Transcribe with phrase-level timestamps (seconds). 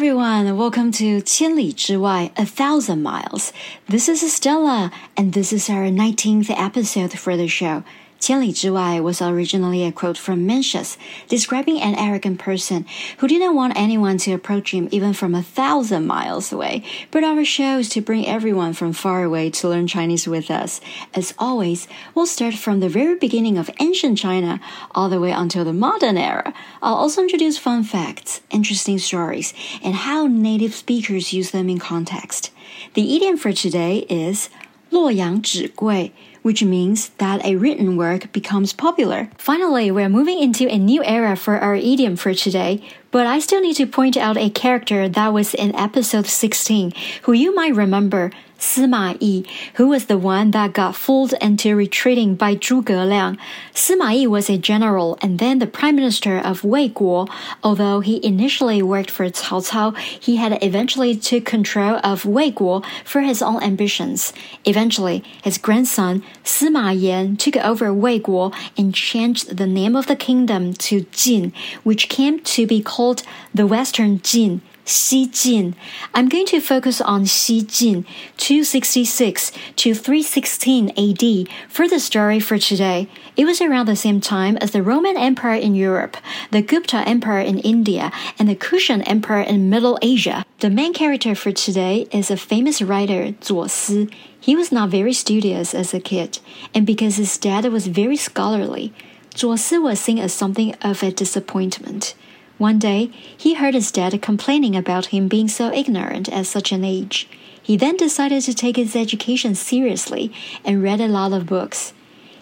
[0.00, 3.52] everyone, welcome to 千里之外, A Thousand Miles.
[3.88, 7.82] This is Stella, and this is our 19th episode for the show.
[8.20, 10.96] 千里之外 was originally a quote from Mencius,
[11.28, 12.84] describing an arrogant person
[13.18, 16.82] who didn't want anyone to approach him even from a thousand miles away.
[17.10, 20.80] But our show is to bring everyone from far away to learn Chinese with us.
[21.14, 24.60] As always, we'll start from the very beginning of ancient China
[24.92, 26.54] all the way until the modern era.
[26.82, 29.52] I'll also introduce fun facts, interesting stories,
[29.84, 32.50] and how native speakers use them in context.
[32.94, 34.48] The idiom for today is
[34.90, 39.29] 洛阳纸贵 Which means that a written work becomes popular.
[39.37, 43.61] Finally, we're moving into a new era for our idiom for today, but I still
[43.61, 48.31] need to point out a character that was in episode 16, who you might remember
[48.61, 49.43] Sima Yi,
[49.73, 53.39] who was the one that got fooled into retreating by Zhuge Liang.
[53.73, 57.27] Sima Yi was a general and then the prime minister of Wei Guo.
[57.63, 62.85] Although he initially worked for Cao Cao, he had eventually took control of Wei Guo
[63.03, 64.31] for his own ambitions.
[64.63, 70.15] Eventually, his grandson Sima Yan took over Wei Guo and changed the name of the
[70.15, 73.23] kingdom to Jin, which came to be called
[73.55, 74.61] the Western Jin.
[74.85, 75.75] Xi Jin.
[76.13, 78.03] I'm going to focus on Xi Jin,
[78.37, 83.07] 266 to 316 AD, for the story for today.
[83.37, 86.17] It was around the same time as the Roman Empire in Europe,
[86.51, 90.45] the Gupta Empire in India, and the Kushan Empire in Middle Asia.
[90.59, 94.09] The main character for today is a famous writer, Zuo Si.
[94.39, 96.39] He was not very studious as a kid,
[96.73, 98.93] and because his dad was very scholarly,
[99.35, 102.15] Zuo Si was seen as something of a disappointment.
[102.61, 106.83] One day, he heard his dad complaining about him being so ignorant at such an
[106.83, 107.27] age.
[107.59, 110.31] He then decided to take his education seriously
[110.63, 111.93] and read a lot of books.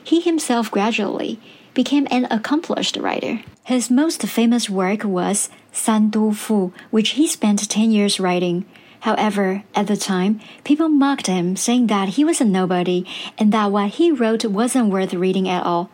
[0.03, 1.39] He himself gradually
[1.73, 3.39] became an accomplished writer.
[3.63, 8.65] His most famous work was San Du Fu, which he spent 10 years writing.
[8.99, 13.05] However, at the time, people mocked him, saying that he was a nobody
[13.37, 15.89] and that what he wrote wasn't worth reading at all.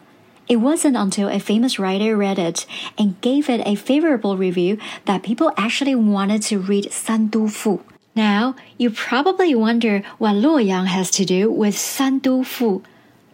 [0.47, 2.67] It wasn't until a famous writer read it
[3.00, 7.81] and gave it a favorable review that people actually wanted to read San Du Fu.
[8.16, 12.83] Now, you probably wonder what Luoyang has to do with San Du Fu.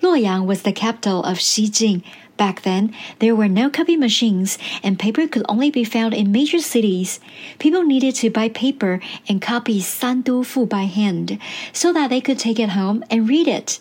[0.01, 2.01] Luoyang was the capital of Xi Jin.
[2.37, 6.59] Back then, there were no copy machines and paper could only be found in major
[6.59, 7.19] cities.
[7.59, 11.37] People needed to buy paper and copy San Du Fu by hand
[11.73, 13.79] so that they could take it home and read it.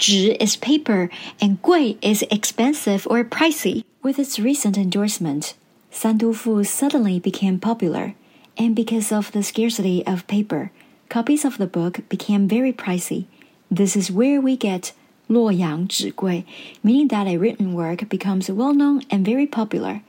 [0.00, 1.10] 纸 is paper
[1.42, 3.84] and 贵 is expensive or pricey.
[4.02, 5.52] With its recent endorsement,
[5.90, 8.14] San Du Fu suddenly became popular,
[8.56, 10.72] and because of the scarcity of paper,
[11.10, 13.26] copies of the book became very pricey.
[13.70, 14.92] This is where we get
[15.28, 16.46] Luoyang Zhi Gui,
[16.82, 20.00] meaning that a written work becomes well known and very popular.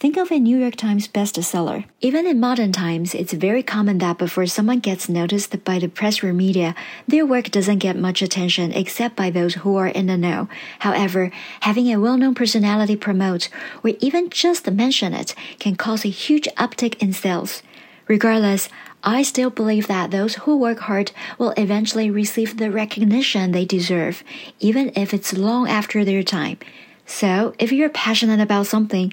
[0.00, 1.84] Think of a New York Times bestseller.
[2.00, 6.24] Even in modern times, it's very common that before someone gets noticed by the press
[6.24, 6.74] or media,
[7.06, 10.48] their work doesn't get much attention except by those who are in the know.
[10.78, 11.30] However,
[11.60, 13.50] having a well-known personality promote
[13.84, 17.62] or even just mention it can cause a huge uptick in sales.
[18.08, 18.70] Regardless,
[19.04, 24.24] I still believe that those who work hard will eventually receive the recognition they deserve,
[24.60, 26.56] even if it's long after their time.
[27.04, 29.12] So, if you're passionate about something,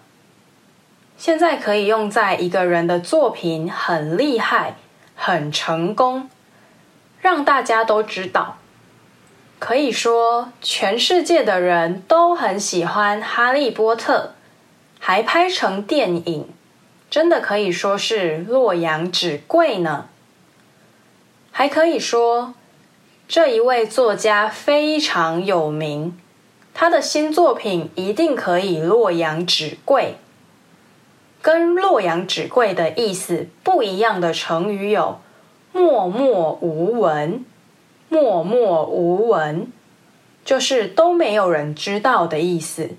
[1.21, 4.77] 现在可以用在一个人的作品很厉害、
[5.13, 6.27] 很成功，
[7.19, 8.57] 让大家都知道。
[9.59, 14.31] 可以说，全世界的人都很喜欢《哈利波特》，
[14.99, 16.49] 还拍成电影，
[17.07, 20.07] 真的可以说是洛阳纸贵呢。
[21.51, 22.55] 还可以说，
[23.27, 26.19] 这一位作家非常有名，
[26.73, 30.15] 他的新作品一定可以洛阳纸贵。
[31.41, 35.19] 跟洛阳纸贵的意思不一样的成语有
[35.73, 37.43] “默默无闻”。
[38.09, 39.71] 默默无闻
[40.43, 42.91] 就是都没有人知道的意思。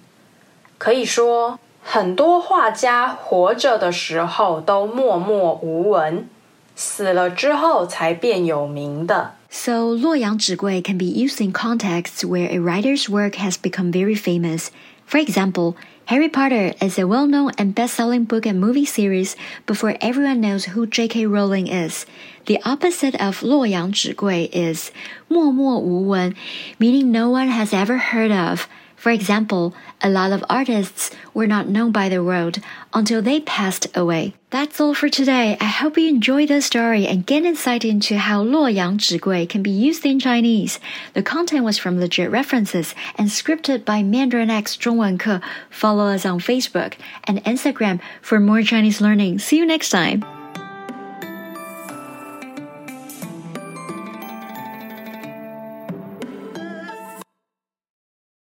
[0.79, 6.29] 可以说，很多画家活着的时候都默默无闻，
[6.75, 9.35] 死了之后才变有名的。
[9.51, 14.69] So, 洛阳纸贵 can be used in contexts where a writer's work has become very famous.
[15.07, 15.75] For example,
[16.06, 19.36] Harry Potter is a well known and best selling book and movie series
[19.66, 21.26] before everyone knows who J.K.
[21.26, 22.06] Rowling is.
[22.46, 24.92] The opposite of 洛阳纸贵 is
[25.28, 26.34] 默默无闻,
[26.80, 28.68] meaning no one has ever heard of.
[29.03, 32.61] For example, a lot of artists were not known by the world
[32.95, 34.35] until they passed away.
[34.51, 35.57] That's all for today.
[35.61, 39.73] I hope you enjoyed the story and get insight into how Luoyang Zhigui can be
[39.73, 40.79] used in Chinese.
[41.15, 46.39] The content was from legit references and scripted by Mandarin X Zhongwen Follow us on
[46.39, 46.95] Facebook
[47.25, 49.41] and Instagram for more Chinese learning.
[49.41, 50.42] See you next time.